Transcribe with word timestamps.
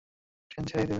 Train 0.51 0.63
ছেড়েই 0.65 0.81
দিবে। 0.81 0.89